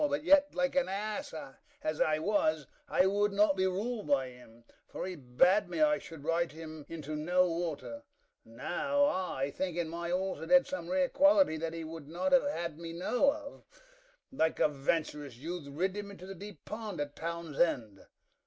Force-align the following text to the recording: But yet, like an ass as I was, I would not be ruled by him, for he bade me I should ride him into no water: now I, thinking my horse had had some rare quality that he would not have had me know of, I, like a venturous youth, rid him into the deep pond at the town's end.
But 0.09 0.23
yet, 0.23 0.55
like 0.55 0.75
an 0.75 0.89
ass 0.89 1.31
as 1.83 2.01
I 2.01 2.17
was, 2.17 2.65
I 2.89 3.05
would 3.05 3.31
not 3.31 3.55
be 3.55 3.67
ruled 3.67 4.07
by 4.07 4.29
him, 4.29 4.63
for 4.87 5.05
he 5.05 5.15
bade 5.15 5.69
me 5.69 5.79
I 5.79 5.99
should 5.99 6.23
ride 6.23 6.53
him 6.53 6.87
into 6.89 7.15
no 7.15 7.45
water: 7.47 8.01
now 8.43 9.05
I, 9.05 9.51
thinking 9.51 9.89
my 9.89 10.09
horse 10.09 10.39
had 10.39 10.49
had 10.49 10.65
some 10.65 10.89
rare 10.89 11.07
quality 11.09 11.55
that 11.57 11.73
he 11.73 11.83
would 11.83 12.07
not 12.07 12.31
have 12.31 12.49
had 12.49 12.79
me 12.79 12.93
know 12.93 13.31
of, 13.31 13.63
I, 14.33 14.37
like 14.37 14.59
a 14.59 14.67
venturous 14.69 15.37
youth, 15.37 15.67
rid 15.69 15.95
him 15.95 16.09
into 16.09 16.25
the 16.25 16.33
deep 16.33 16.65
pond 16.65 16.99
at 16.99 17.15
the 17.15 17.21
town's 17.21 17.59
end. 17.59 18.07